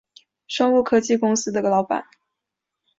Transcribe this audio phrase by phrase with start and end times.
[0.47, 2.05] 生物科技公司的老板